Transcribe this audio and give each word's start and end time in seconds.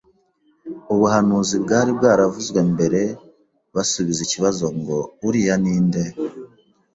ubuhanuzi 0.93 1.55
bwari 1.63 1.91
bwaravuzwe 1.97 2.59
mbere 2.73 3.01
basubiza 3.75 4.21
ikibazo 4.27 4.65
ngo: 4.77 4.97
«Uriya 5.27 5.55
ninde? 5.63 6.03